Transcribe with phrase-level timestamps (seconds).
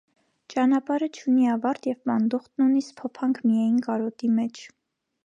[0.51, 4.65] Ճանապարհը չունի ավարտ և պանդուխտն ունի սփոփանք միայն կարոտի մեջ։